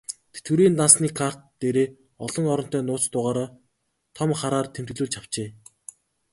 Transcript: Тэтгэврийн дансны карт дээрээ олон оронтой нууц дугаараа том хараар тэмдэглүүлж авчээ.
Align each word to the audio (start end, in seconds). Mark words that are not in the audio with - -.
Тэтгэврийн 0.33 0.75
дансны 0.81 1.07
карт 1.19 1.39
дээрээ 1.59 1.87
олон 2.25 2.45
оронтой 2.53 2.81
нууц 2.85 3.03
дугаараа 3.13 3.47
том 4.17 4.29
хараар 4.41 4.67
тэмдэглүүлж 4.75 5.13
авчээ. 5.19 5.47